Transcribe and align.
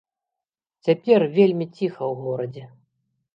Цяпер 0.87 1.25
вельмі 1.35 1.65
ціха 1.75 1.93
ў 1.93 2.13
горадзе. 2.23 2.65